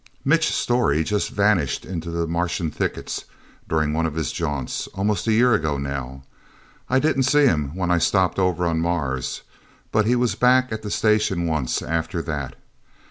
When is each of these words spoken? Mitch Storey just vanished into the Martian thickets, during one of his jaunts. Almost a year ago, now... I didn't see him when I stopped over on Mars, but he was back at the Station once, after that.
Mitch 0.25 0.51
Storey 0.51 1.03
just 1.03 1.29
vanished 1.29 1.85
into 1.85 2.09
the 2.09 2.25
Martian 2.25 2.71
thickets, 2.71 3.25
during 3.69 3.93
one 3.93 4.07
of 4.07 4.15
his 4.15 4.31
jaunts. 4.31 4.87
Almost 4.95 5.27
a 5.27 5.31
year 5.31 5.53
ago, 5.53 5.77
now... 5.77 6.23
I 6.89 6.97
didn't 6.97 7.21
see 7.21 7.45
him 7.45 7.75
when 7.75 7.91
I 7.91 7.99
stopped 7.99 8.39
over 8.39 8.65
on 8.65 8.81
Mars, 8.81 9.43
but 9.91 10.07
he 10.07 10.15
was 10.15 10.33
back 10.33 10.71
at 10.71 10.81
the 10.81 10.89
Station 10.89 11.45
once, 11.45 11.83
after 11.83 12.19
that. 12.23 12.55